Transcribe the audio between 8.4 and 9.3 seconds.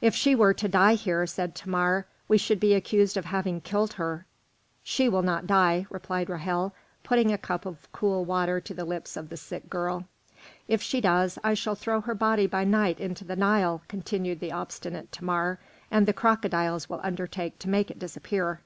to the lips of